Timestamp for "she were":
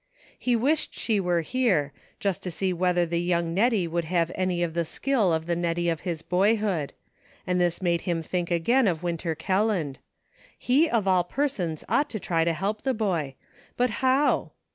0.97-1.41